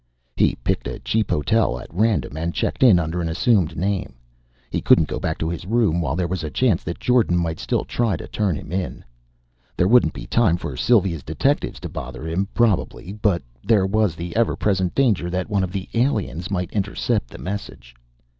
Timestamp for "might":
7.81-7.87, 16.49-16.71